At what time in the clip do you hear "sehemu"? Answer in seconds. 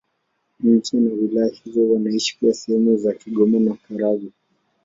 2.53-2.97